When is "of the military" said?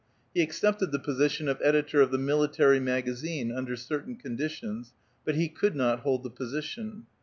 2.01-2.79